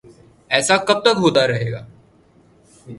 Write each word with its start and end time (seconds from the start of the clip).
ایسا 0.51 0.77
کب 0.77 1.01
تک 1.01 1.17
ہوتا 1.17 1.47
رہے 1.47 1.71
گا؟ 1.71 1.85